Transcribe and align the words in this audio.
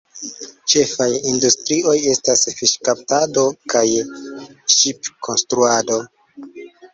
Ĉefaj 0.71 1.07
industrioj 1.31 1.93
estas 2.11 2.41
fiŝkaptado 2.61 3.43
kaj 3.75 3.85
ŝipkonstruado. 4.79 6.01